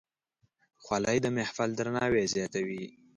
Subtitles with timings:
[0.83, 2.83] خولۍ د محفل درناوی زیاتوي.